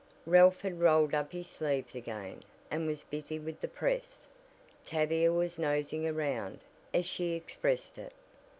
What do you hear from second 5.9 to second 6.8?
around,"